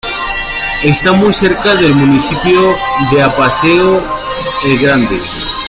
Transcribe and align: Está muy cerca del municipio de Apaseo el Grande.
Está 0.83 1.11
muy 1.11 1.31
cerca 1.31 1.75
del 1.75 1.93
municipio 1.93 2.59
de 3.11 3.21
Apaseo 3.21 4.01
el 4.65 4.79
Grande. 4.79 5.19